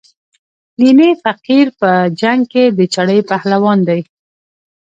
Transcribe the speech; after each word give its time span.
نینی 0.79 1.09
فقیر 1.23 1.67
په 1.79 1.89
جنګ 2.21 2.41
کې 2.51 2.63
د 2.77 2.79
چړې 2.93 3.19
پهلوان 3.29 3.79
دی. 3.87 4.01